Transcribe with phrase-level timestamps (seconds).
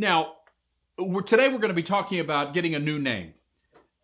[0.00, 0.32] now,
[0.98, 3.34] we're, today we're going to be talking about getting a new name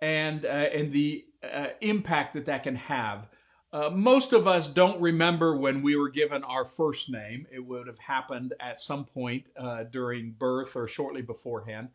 [0.01, 3.27] and uh, and the uh, impact that that can have.
[3.73, 7.47] Uh, most of us don't remember when we were given our first name.
[7.51, 11.89] It would have happened at some point uh, during birth or shortly beforehand.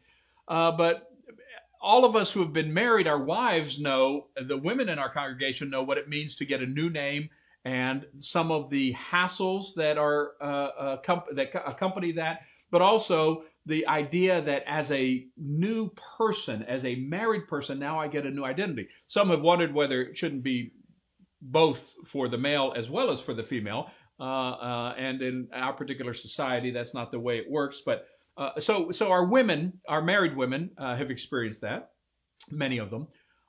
[0.48, 1.12] Uh, but
[1.80, 5.70] all of us who have been married, our wives know, the women in our congregation
[5.70, 7.30] know what it means to get a new name
[7.66, 10.98] and some of the hassles that are uh,
[11.34, 12.42] that accompany that,
[12.72, 18.08] but also the idea that as a new person, as a married person, now I
[18.08, 18.88] get a new identity.
[19.08, 20.74] Some have wondered whether it shouldn't be
[21.42, 23.92] both for the male as well as for the female.
[24.20, 27.82] Uh, uh, and in our particular society, that's not the way it works.
[27.86, 31.92] But uh, so, so our women, our married women, uh, have experienced that.
[32.50, 33.08] Many of them.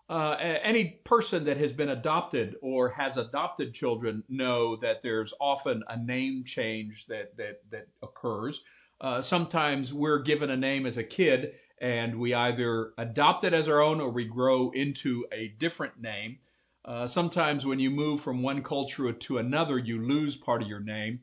[0.09, 5.83] Uh, any person that has been adopted or has adopted children know that there's often
[5.89, 8.61] a name change that that that occurs.
[9.03, 13.69] Uh, sometimes we're given a name as a kid and we either adopt it as
[13.69, 16.39] our own or we grow into a different name.
[16.85, 20.81] Uh, sometimes when you move from one culture to another, you lose part of your
[20.81, 21.19] name.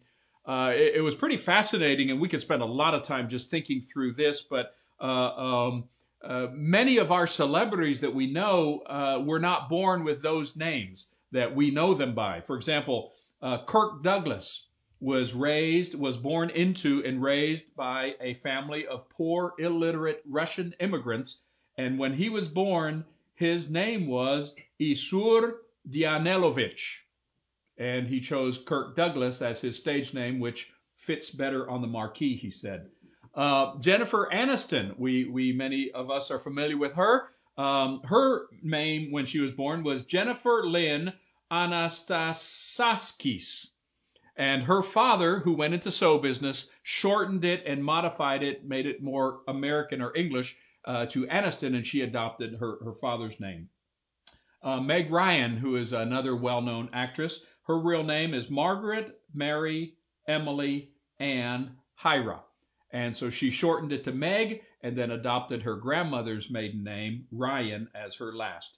[0.45, 3.49] Uh, it, it, was pretty fascinating, and we could spend a lot of time just
[3.49, 4.41] thinking through this.
[4.41, 5.83] But uh, um,
[6.21, 11.07] uh, many of our celebrities that we know uh, were not born with those names
[11.31, 12.41] that we know them by.
[12.41, 13.11] For example,
[13.67, 14.65] Kirk Douglas
[14.99, 21.37] was raised, was born into and raised by a family of poor, illiterate Russian immigrants.
[21.77, 23.05] And when he was born,
[23.35, 25.53] his name was Issur
[25.89, 26.97] Danielovitch.
[27.77, 32.35] And he chose Kirk Douglas as his stage name, which fits better on the marquee,
[32.35, 32.89] he said.
[33.33, 37.29] Uh, Jennifer Aniston, we, we, many of us are familiar with her.
[37.57, 41.13] Um, her name when she was born was Jennifer Lynn
[41.49, 43.67] Anastassakis.
[44.39, 49.03] And her father, who went into show business, shortened it and modified it, made it
[49.03, 53.67] more American or English uh, to Aniston, and she adopted her, her father's name.
[54.63, 59.95] Uh, Meg Ryan, who is another well known actress, her real name is Margaret Mary
[60.25, 62.39] Emily Ann Hyra.
[62.91, 67.89] And so she shortened it to Meg and then adopted her grandmother's maiden name, Ryan,
[67.93, 68.77] as her last.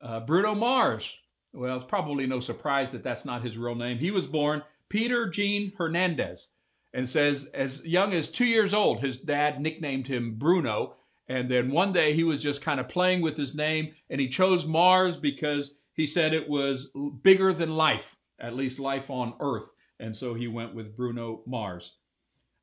[0.00, 1.14] Uh, Bruno Mars.
[1.52, 3.98] Well, it's probably no surprise that that's not his real name.
[3.98, 6.48] He was born Peter Gene Hernandez,
[6.94, 10.96] and says as young as two years old, his dad nicknamed him Bruno.
[11.28, 14.28] And then one day he was just kind of playing with his name and he
[14.28, 16.90] chose Mars because he said it was
[17.22, 19.72] bigger than life, at least life on Earth.
[19.98, 21.96] And so he went with Bruno Mars.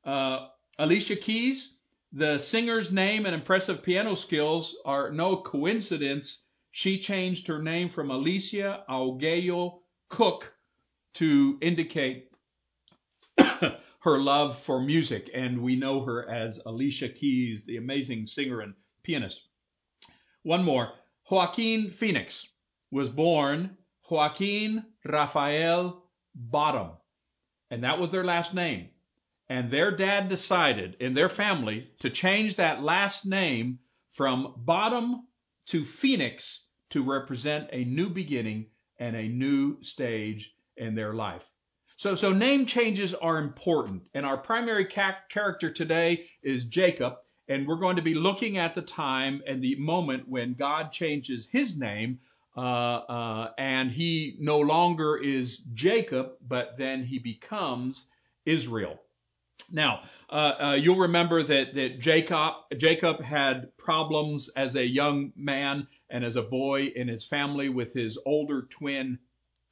[0.02, 0.48] Uh,
[0.78, 1.74] Alicia Keys,
[2.12, 6.38] the singer's name and impressive piano skills are no coincidence.
[6.70, 10.53] She changed her name from Alicia Augello Cook
[11.14, 12.30] to indicate
[13.38, 18.74] her love for music, and we know her as Alicia Keys, the amazing singer and
[19.02, 19.40] pianist.
[20.42, 20.92] One more.
[21.30, 22.46] Joaquin Phoenix
[22.90, 23.78] was born
[24.10, 26.04] Joaquin Rafael
[26.34, 26.90] Bottom,
[27.70, 28.90] and that was their last name.
[29.48, 33.78] And their dad decided in their family to change that last name
[34.12, 35.26] from Bottom
[35.66, 38.66] to Phoenix to represent a new beginning
[38.98, 41.42] and a new stage in their life.
[41.96, 47.14] So, so name changes are important, and our primary ca- character today is Jacob,
[47.48, 51.46] and we're going to be looking at the time and the moment when God changes
[51.46, 52.18] his name,
[52.56, 58.04] uh, uh, and he no longer is Jacob, but then he becomes
[58.44, 59.00] Israel.
[59.70, 65.86] Now, uh, uh you'll remember that that Jacob Jacob had problems as a young man
[66.10, 69.18] and as a boy in his family with his older twin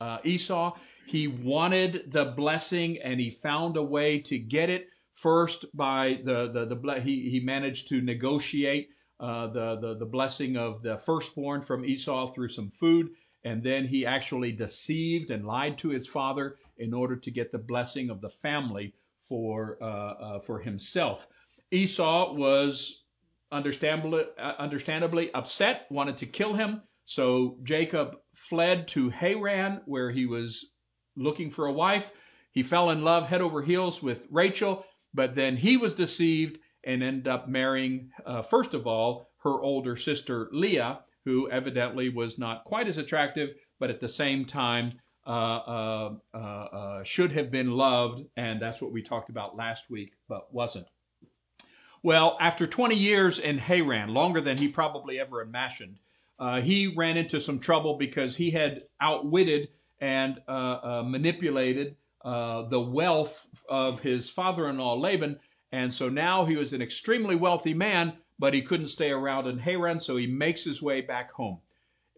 [0.01, 0.77] uh, Esau.
[1.07, 6.51] He wanted the blessing and he found a way to get it first by the,
[6.53, 8.91] the, the he, he managed to negotiate
[9.21, 13.11] uh, the, the, the blessing of the firstborn from Esau through some food.
[13.45, 17.59] And then he actually deceived and lied to his father in order to get the
[17.59, 18.95] blessing of the family
[19.29, 21.27] for, uh, uh, for himself.
[21.71, 23.03] Esau was
[23.51, 26.83] understandably, uh, understandably upset, wanted to kill him.
[27.05, 30.67] So Jacob fled to Haran, where he was
[31.17, 32.11] looking for a wife.
[32.53, 37.03] He fell in love head over heels with Rachel, but then he was deceived and
[37.03, 42.65] ended up marrying, uh, first of all, her older sister Leah, who evidently was not
[42.65, 44.93] quite as attractive, but at the same time
[45.25, 49.89] uh, uh, uh, uh should have been loved, and that's what we talked about last
[49.89, 50.87] week, but wasn't.
[52.03, 56.01] Well, after 20 years in Haran, longer than he probably ever imagined,
[56.41, 59.69] uh, he ran into some trouble because he had outwitted
[60.03, 65.39] and uh, uh, manipulated uh, the wealth of his father-in-law Laban,
[65.71, 69.59] And so now he was an extremely wealthy man, but he couldn't stay around in
[69.59, 71.61] Haran, so he makes his way back home.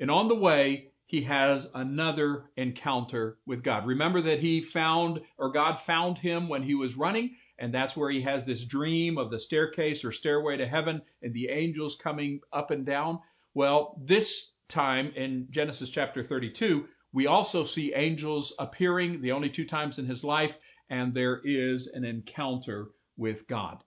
[0.01, 3.85] And on the way, he has another encounter with God.
[3.85, 8.11] Remember that he found, or God found him when he was running, and that's where
[8.11, 12.41] he has this dream of the staircase or stairway to heaven and the angels coming
[12.51, 13.21] up and down.
[13.53, 19.65] Well, this time in Genesis chapter 32, we also see angels appearing the only two
[19.65, 20.59] times in his life,
[20.91, 23.83] and there is an encounter with God.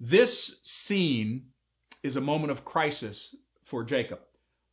[0.00, 1.50] This scene
[2.02, 4.20] is a moment of crisis for Jacob.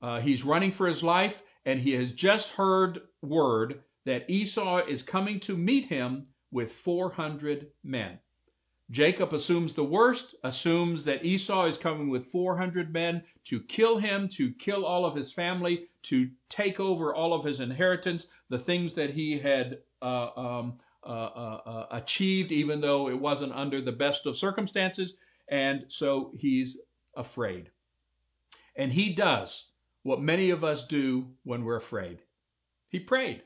[0.02, 5.04] Uh, he's running for his life, and he has just heard word that Esau is
[5.04, 8.20] coming to meet him with 400 men.
[8.92, 14.28] Jacob assumes the worst, assumes that Esau is coming with 400 men to kill him,
[14.28, 18.94] to kill all of his family, to take over all of his inheritance, the things
[18.94, 23.94] that he had uh, um, uh, uh, uh achieved, even though it wasn't under the
[23.94, 25.14] best of circumstances.
[25.48, 26.78] And so he's
[27.16, 27.70] afraid.
[28.76, 29.68] And he does
[30.04, 32.20] what many of us do when we're afraid.
[32.90, 33.42] He prayed.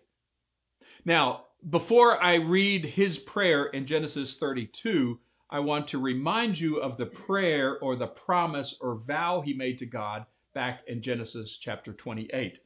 [1.04, 5.20] Now, before I read his prayer in Genesis 32,
[5.56, 9.78] I want to remind you of the prayer or the promise or vow he made
[9.78, 12.60] to God back in Genesis chapter 28.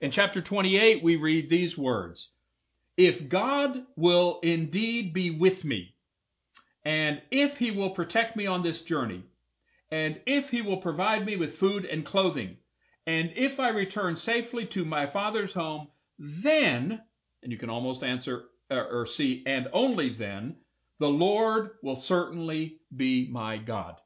[0.00, 2.30] In chapter 28, we read these words
[2.96, 5.94] If God will indeed be with me,
[6.82, 9.22] and if he will protect me on this journey,
[9.90, 12.56] and if he will provide me with food and clothing,
[13.06, 15.88] and if I return safely to my father's home,
[16.18, 17.02] then,
[17.42, 20.56] and you can almost answer uh, or see, and only then,
[21.00, 23.96] the Lord will certainly be my God.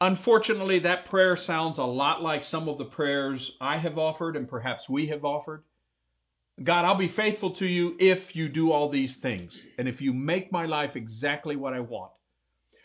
[0.00, 4.48] Unfortunately, that prayer sounds a lot like some of the prayers I have offered and
[4.48, 5.64] perhaps we have offered.
[6.62, 10.12] God, I'll be faithful to you if you do all these things and if you
[10.12, 12.12] make my life exactly what I want.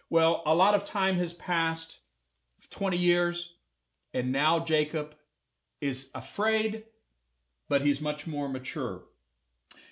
[0.10, 2.00] Well, a lot of time has passed
[2.72, 3.54] 20 years,
[4.16, 5.13] and now Jacob
[5.81, 6.86] is afraid,
[7.68, 9.04] but he's much more mature.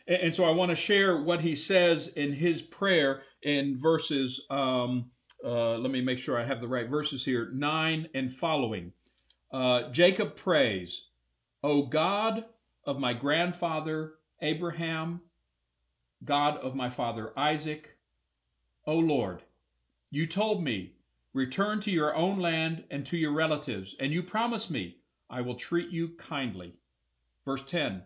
[0.08, 5.12] And so I want to share what he says in his prayer in verses, um,
[5.44, 8.94] uh, let me make sure I have the right verses here, 9 and following.
[9.52, 11.08] Uh, Jacob prays,
[11.62, 12.46] O God
[12.86, 15.20] of my grandfather Abraham,
[16.24, 17.98] God of my father Isaac,
[18.86, 19.44] O Lord,
[20.10, 20.94] you told me,
[21.34, 24.98] return to your own land and to your relatives, and you promised me,
[25.30, 26.74] I will treat you kindly.
[27.44, 28.04] Verse 10,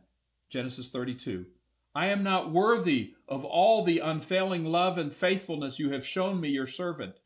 [0.49, 1.45] Genesis 32.
[1.93, 6.47] I am not worthy of all the unfailing love and faithfulness you have shown me,
[6.47, 7.19] your servant.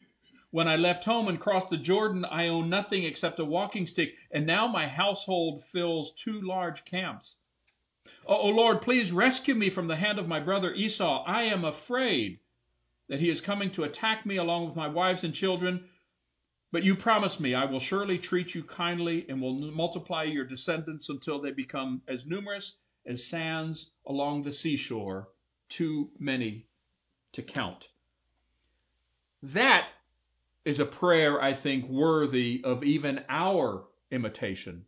[0.49, 4.15] When I left home and crossed the Jordan, I owned nothing except a walking stick,
[4.31, 7.35] and now my household fills two large camps.
[8.25, 11.23] O Lord, please rescue me from the hand of my brother Esau.
[11.27, 12.39] I am afraid
[13.07, 15.87] that he is coming to attack me along with my wives and children.
[16.71, 21.09] But you promised me I will surely treat you kindly and will multiply your descendants
[21.09, 25.29] until they become as numerous as sands along the seashore,
[25.69, 26.65] too many
[27.33, 27.87] to count.
[29.43, 29.87] That
[30.63, 34.85] is a prayer, I think, worthy of even our imitation.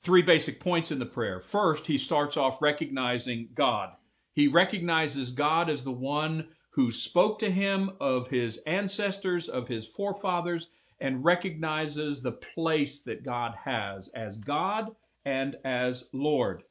[0.00, 1.40] Three basic points in the prayer.
[1.40, 3.94] First, he starts off recognizing God.
[4.32, 9.86] He recognizes God as the one who spoke to him of his ancestors, of his
[9.86, 10.68] forefathers,
[11.00, 14.94] and recognizes the place that God has as God
[15.24, 16.62] and as Lord.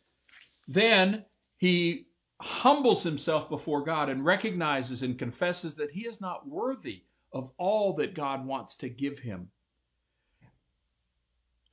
[0.67, 1.25] Then
[1.57, 2.07] he
[2.41, 7.93] humbles himself before God and recognizes and confesses that he is not worthy of all
[7.93, 9.49] that God wants to give him.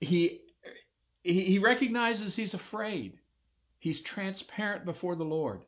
[0.01, 0.41] He,
[1.23, 3.19] he recognizes he's afraid.
[3.79, 5.65] He's transparent before the Lord.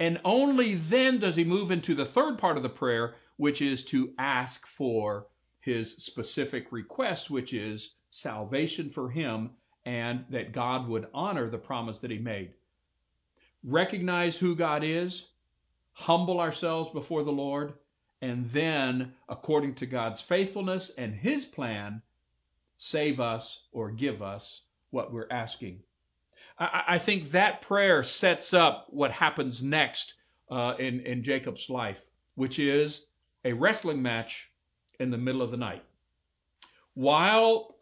[0.00, 3.84] And only then does he move into the third part of the prayer, which is
[3.86, 5.26] to ask for
[5.60, 9.50] his specific request, which is salvation for him
[9.86, 12.52] and that God would honor the promise that he made.
[13.62, 15.24] Recognize who God is,
[15.92, 17.74] humble ourselves before the Lord,
[18.22, 22.00] and then, according to God's faithfulness and his plan,
[22.78, 25.80] save us or give us what we're asking.
[26.58, 30.14] I, I think that prayer sets up what happens next
[30.50, 31.98] uh, in, in Jacob's life,
[32.34, 33.02] which is
[33.44, 34.50] a wrestling match
[35.00, 35.84] in the middle of the night.
[36.94, 37.73] While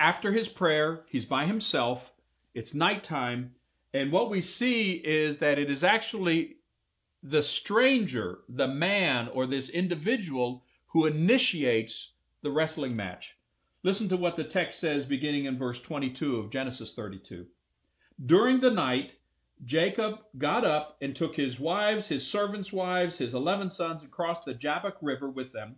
[0.00, 2.12] after his prayer, he's by himself.
[2.54, 3.54] It's nighttime.
[3.92, 6.56] And what we see is that it is actually
[7.22, 12.12] the stranger, the man, or this individual who initiates
[12.42, 13.36] the wrestling match.
[13.82, 17.46] Listen to what the text says beginning in verse 22 of Genesis 32.
[18.24, 19.12] During the night,
[19.64, 24.44] Jacob got up and took his wives, his servants' wives, his eleven sons, and crossed
[24.44, 25.76] the Jabbok River with them.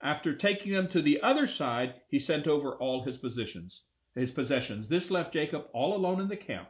[0.00, 3.82] After taking them to the other side, he sent over all his possessions.
[4.14, 4.88] His possessions.
[4.88, 6.68] This left Jacob all alone in the camp.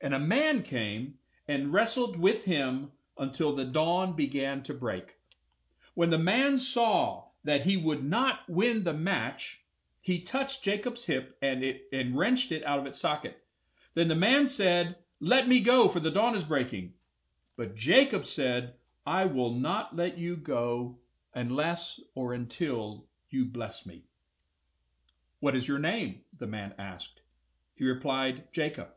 [0.00, 5.16] And a man came and wrestled with him until the dawn began to break.
[5.92, 9.60] When the man saw that he would not win the match,
[10.00, 13.38] he touched Jacob's hip and it and wrenched it out of its socket.
[13.92, 16.94] Then the man said, Let me go, for the dawn is breaking.
[17.54, 20.98] But Jacob said, I will not let you go
[21.36, 24.02] unless or until you bless me.
[25.40, 26.22] What is your name?
[26.38, 27.20] the man asked.
[27.74, 28.88] He replied, Jacob.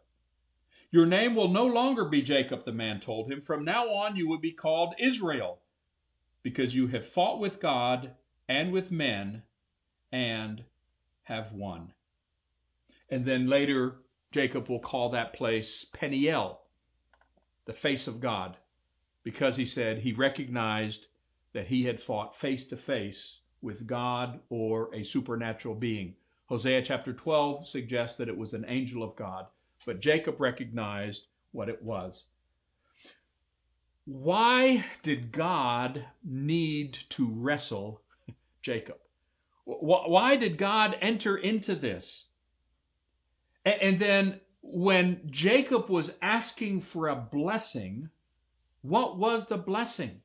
[0.89, 3.41] Your name will no longer be Jacob, the man told him.
[3.41, 5.59] From now on you will be called Israel,
[6.41, 8.15] because you have fought with God
[8.47, 9.43] and with men
[10.13, 10.63] and
[11.23, 11.93] have won.
[13.09, 13.97] And then later,
[14.31, 16.61] Jacob will call that place Peniel,
[17.65, 18.55] the face of God,
[19.23, 21.05] because he said he recognized
[21.53, 26.15] that he had fought face to face with God or a supernatural being.
[26.45, 29.47] Hosea chapter 12 suggests that it was an angel of God,
[29.85, 32.25] but Jacob recognized what it was.
[34.05, 38.01] Why did God need to wrestle
[38.61, 38.97] Jacob?
[39.65, 42.25] Why did God enter into this?
[43.63, 48.09] And then when Jacob was asking for a blessing,
[48.81, 50.21] what was the blessing?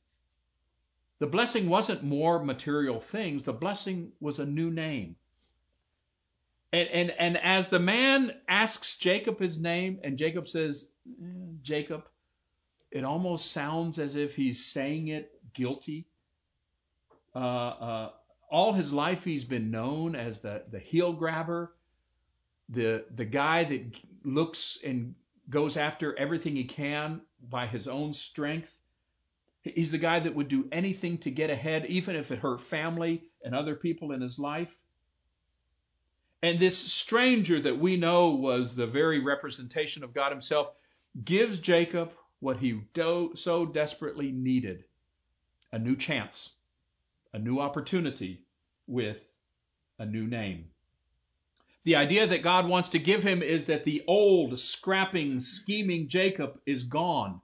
[1.21, 3.45] The blessing wasn't more material things.
[3.45, 5.17] The blessing was a new name.
[6.73, 11.27] And, and, and as the man asks Jacob his name, and Jacob says, eh,
[11.63, 12.09] Jacob,
[12.91, 16.07] it almost sounds as if he's saying it guilty.
[17.35, 18.11] Uh, uh,
[18.51, 21.75] all his life he's been known as the, the heel grabber,
[22.69, 25.15] the, the guy that looks and
[25.51, 28.77] goes after everything he can by his own strength.
[29.65, 33.23] He's the guy that would do anything to get ahead, even if it hurt family
[33.43, 34.77] and other people in his life.
[36.43, 40.69] And this stranger that we know was the very representation of God Himself
[41.25, 44.85] gives Jacob what he do, so desperately needed
[45.73, 46.51] a new chance,
[47.33, 48.43] a new opportunity
[48.87, 49.33] with
[49.99, 50.67] a new name.
[51.85, 56.61] The idea that God wants to give him is that the old, scrapping, scheming Jacob
[56.67, 57.41] is gone,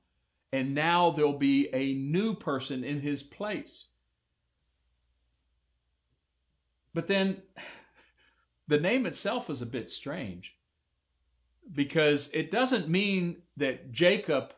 [0.53, 3.87] and now there'll be a new person in his place.
[6.93, 7.43] But then
[8.69, 10.57] the name itself is a bit strange
[11.73, 14.53] because it doesn't mean that Jacob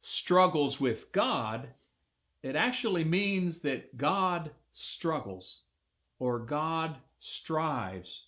[0.00, 1.68] struggles with God.
[2.42, 5.62] It actually means that God struggles
[6.18, 8.22] or God strives.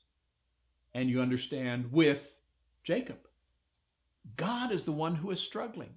[0.95, 2.35] And you understand with
[2.83, 3.19] Jacob.
[4.37, 5.97] God is the one who is struggling.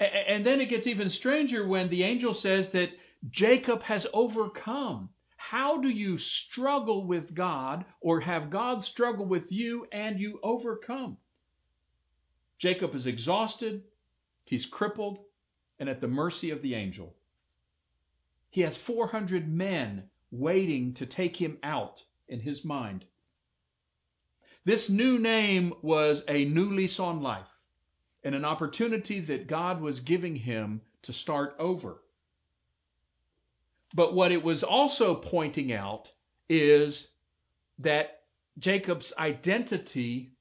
[0.00, 2.90] And then it gets even stranger when the angel says that
[3.28, 5.10] Jacob has overcome.
[5.36, 11.18] How do you struggle with God or have God struggle with you and you overcome?
[12.58, 13.82] Jacob is exhausted,
[14.44, 15.18] he's crippled,
[15.78, 17.14] and at the mercy of the angel.
[18.48, 23.04] He has 400 men waiting to take him out in his mind.
[24.64, 27.48] This new name was a new lease on life
[28.22, 32.00] and an opportunity that God was giving him to start over.
[33.94, 36.10] But what it was also pointing out
[36.48, 37.08] is
[37.78, 38.22] that
[38.58, 40.32] Jacob's identity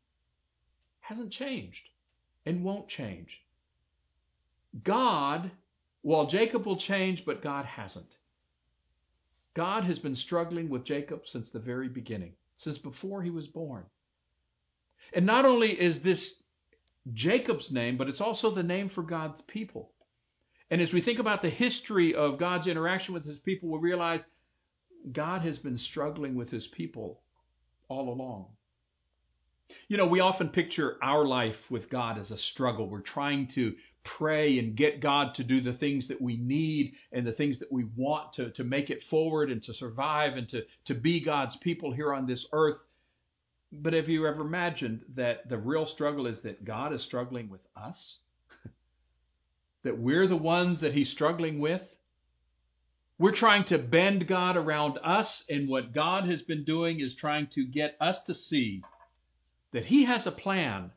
[0.99, 1.89] hasn't changed
[2.45, 3.41] and won't change.
[4.83, 5.49] God,
[6.03, 8.17] well, Jacob will change, but God hasn't.
[9.55, 13.83] God has been struggling with Jacob since the very beginning, since before he was born.
[15.13, 16.41] And not only is this
[17.13, 19.91] Jacob's name, but it's also the name for God's people.
[20.71, 24.25] And as we think about the history of God's interaction with his people, we realize
[25.11, 27.21] God has been struggling with his people
[27.87, 28.47] all along.
[29.87, 32.87] You know, we often picture our life with God as a struggle.
[32.87, 37.25] We're trying to pray and get God to do the things that we need and
[37.25, 40.63] the things that we want to, to make it forward and to survive and to,
[40.85, 42.85] to be God's people here on this earth.
[43.71, 47.61] But have you ever imagined that the real struggle is that God is struggling with
[47.75, 48.17] us?
[49.83, 51.83] that we're the ones that he's struggling with.
[53.19, 57.47] We're trying to bend God around us, and what God has been doing is trying
[57.47, 58.81] to get us to see
[59.71, 60.91] that he has a plan,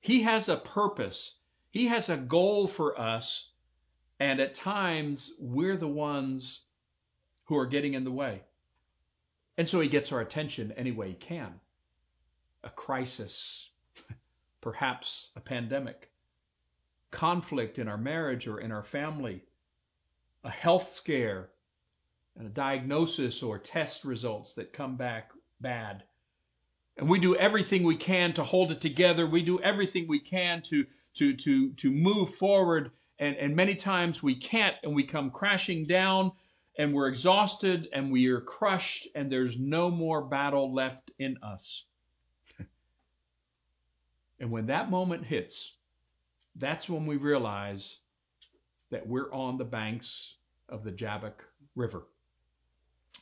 [0.00, 1.34] he has a purpose,
[1.70, 3.50] he has a goal for us,
[4.20, 6.60] and at times we're the ones
[7.44, 8.42] who are getting in the way.
[9.56, 11.60] And so he gets our attention any way he can.
[12.64, 13.68] A crisis,
[14.60, 16.10] perhaps a pandemic,
[17.10, 19.44] conflict in our marriage or in our family,
[20.42, 21.50] a health scare,
[22.36, 25.30] and a diagnosis or test results that come back
[25.60, 26.02] bad.
[26.96, 29.26] And we do everything we can to hold it together.
[29.26, 34.22] We do everything we can to to to to move forward and, and many times
[34.22, 36.32] we can't and we come crashing down
[36.78, 41.84] and we're exhausted and we are crushed and there's no more battle left in us.
[44.40, 45.72] And when that moment hits,
[46.56, 47.98] that's when we realize
[48.90, 50.34] that we're on the banks
[50.68, 52.02] of the Jabbok River.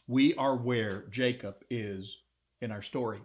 [0.09, 2.19] We are where Jacob is
[2.61, 3.21] in our story.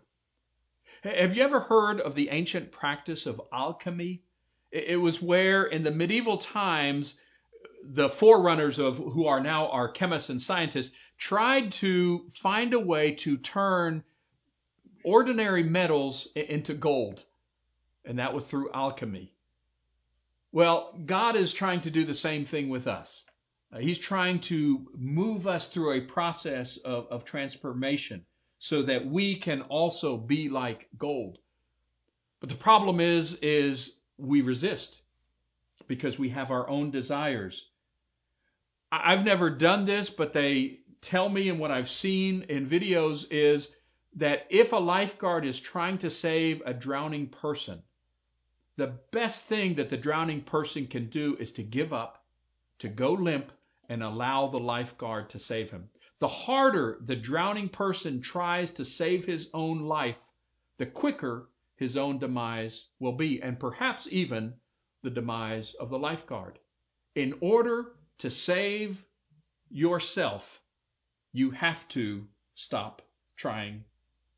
[1.03, 4.24] Have you ever heard of the ancient practice of alchemy?
[4.72, 7.15] It was where in the medieval times,
[7.84, 13.12] the forerunners of who are now our chemists and scientists tried to find a way
[13.12, 14.03] to turn
[15.03, 17.24] ordinary metals into gold.
[18.07, 19.33] And that was through alchemy.
[20.51, 23.25] Well, God is trying to do the same thing with us.
[23.71, 28.25] Uh, he's trying to move us through a process of, of transformation
[28.59, 31.37] so that we can also be like gold.
[32.39, 35.01] But the problem is, is we resist
[35.87, 37.69] because we have our own desires.
[38.91, 43.69] I've never done this, but they tell me and what I've seen in videos is
[44.15, 47.83] that if a lifeguard is trying to save a drowning person,
[48.77, 52.24] the best thing that the drowning person can do is to give up,
[52.79, 53.51] to go limp,
[53.89, 55.89] and allow the lifeguard to save him.
[56.19, 60.19] The harder the drowning person tries to save his own life,
[60.77, 64.53] the quicker his own demise will be, and perhaps even
[65.03, 66.60] the demise of the lifeguard.
[67.15, 69.03] In order to save
[69.69, 70.62] yourself,
[71.34, 73.01] you have to stop
[73.36, 73.84] trying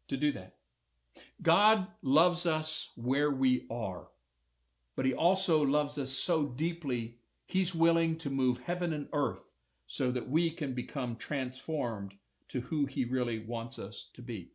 [0.08, 0.56] to do that.
[1.42, 4.08] God loves us where we are,
[5.00, 7.16] but He also loves us so deeply,
[7.46, 9.46] He's willing to move heaven and earth
[9.88, 12.14] so that we can become transformed
[12.50, 14.52] to who He really wants us to be.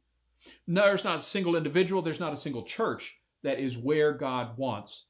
[0.66, 4.58] No, there's not a single individual, there's not a single church that is where God
[4.58, 5.06] wants.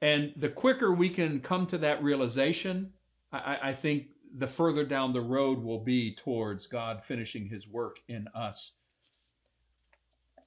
[0.00, 2.92] And the quicker we can come to that realization,
[3.32, 7.96] I, I think the further down the road will be towards God finishing his work
[8.06, 8.74] in us.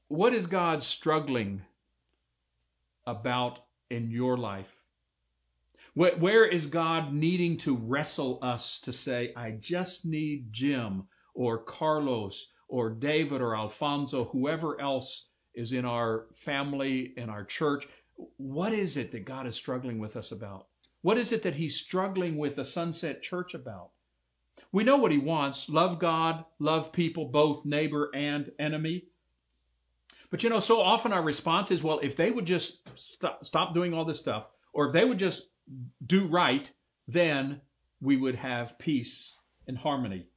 [0.08, 1.64] What is God struggling
[3.06, 3.60] about
[3.92, 4.74] in your life?
[5.94, 12.48] Where is God needing to wrestle us to say, I just need Jim or Carlos
[12.70, 17.88] or David or Alfonso, whoever else is in our family, in our church?
[18.38, 20.68] What is it that God is struggling with us about?
[21.02, 23.90] What is it that He's struggling with the Sunset Church about?
[24.72, 29.08] We know what He wants love God, love people, both neighbor and enemy.
[30.32, 32.80] But you know, so often our response is, well, if they would just
[33.42, 35.44] stop, doing all this stuff, or if they would just
[36.06, 36.70] do right,
[37.10, 37.60] then
[38.00, 39.34] we would have peace
[39.68, 40.28] and harmony.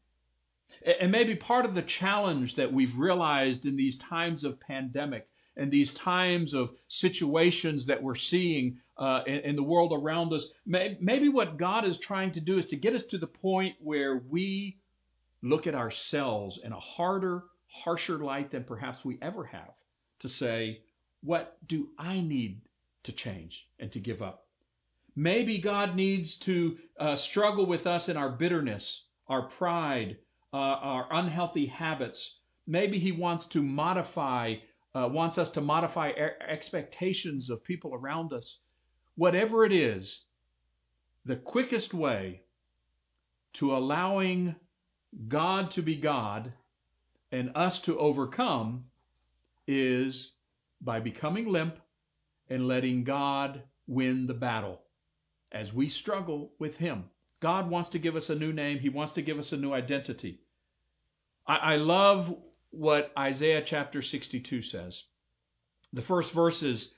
[1.00, 5.70] And maybe part of the challenge that we've realized in these times of pandemic and
[5.70, 10.98] these times of situations that we're seeing uh, in, in, the world around us, may,
[11.00, 14.16] maybe what God is trying to do is to get us to the point where
[14.28, 14.76] we
[15.40, 19.70] look at ourselves in a harder, harsher light than perhaps we ever have
[20.20, 20.82] to say,
[21.22, 22.62] what do I need
[23.04, 24.46] to change and to give up?
[25.16, 30.18] Maybe God needs to uh, struggle with us in our bitterness, our pride,
[30.52, 32.38] uh, our unhealthy habits.
[32.66, 34.56] Maybe he wants to modify,
[34.94, 38.58] uh, wants us to modify expectations of people around us.
[39.16, 40.20] Whatever it is,
[41.24, 42.42] the quickest way
[43.54, 44.56] to allowing
[45.28, 46.52] God to be God
[47.30, 48.84] and us to overcome
[49.66, 50.32] is
[50.80, 51.78] by becoming limp
[52.48, 54.80] and letting God win the battle
[55.52, 57.04] as we struggle with Him.
[57.40, 58.78] God wants to give us a new name.
[58.78, 60.40] He wants to give us a new identity.
[61.46, 62.34] I, I love
[62.70, 65.04] what Isaiah chapter 62 says.
[65.92, 66.92] The first verses,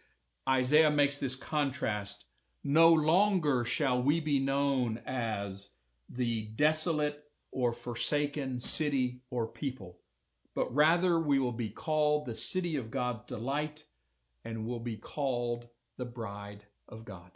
[0.48, 2.24] Isaiah makes this contrast.
[2.64, 5.68] No longer shall we be known as
[6.08, 9.98] the desolate or forsaken city or people,
[10.56, 13.84] but rather we will be called the city of God's delight
[14.42, 17.30] and will be called the bride of God.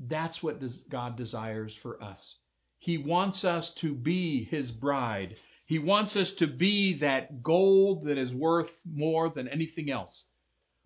[0.00, 2.36] That's what God desires for us.
[2.80, 5.36] He wants us to be His bride.
[5.66, 10.24] He wants us to be that gold that is worth more than anything else.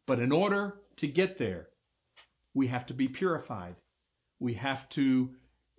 [0.06, 1.68] But in order to get there,
[2.52, 3.76] we have to be purified.
[4.40, 5.30] We have to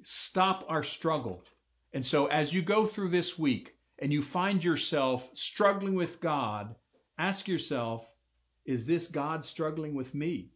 [0.04, 1.44] stop our struggle.
[1.94, 6.76] And so as you go through this week and you find yourself struggling with God,
[7.18, 8.06] ask yourself,
[8.66, 10.50] is this God struggling with me?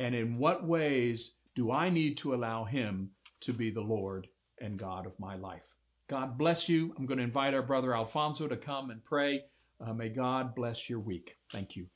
[0.00, 3.10] And in what ways do I need to allow Him
[3.42, 4.26] to be the Lord
[4.60, 5.62] and God of my life?
[6.08, 6.92] God bless you.
[6.98, 9.44] I'm going to invite our brother Alfonso to come and pray.
[9.80, 11.36] Uh, may God bless your week.
[11.52, 11.86] Thank you.